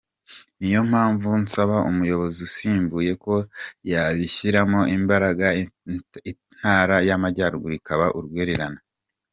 [0.59, 3.35] Niyo mpamvu nsaba umuyobozi unsimbuye ko
[3.91, 8.81] yabishyiramo imbaraga intara y’amajyaruguru ikaba urwererane”.